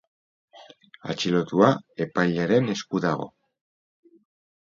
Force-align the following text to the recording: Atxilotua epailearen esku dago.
Atxilotua 1.13 1.67
epailearen 2.05 2.71
esku 2.75 3.01
dago. 3.03 3.27